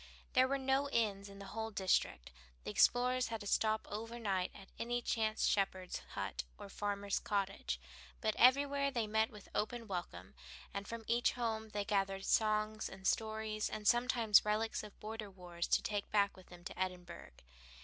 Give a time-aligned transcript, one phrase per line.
[0.33, 2.31] There were no inns in the whole district.
[2.63, 7.79] The explorers had to stop over night at any chance shepherd's hut or farmer's cottage,
[8.19, 10.33] but everywhere they met with open welcome,
[10.73, 15.67] and from each home they gathered songs and stories, and sometimes relics of border wars
[15.67, 17.33] to take back with them to Edinburgh.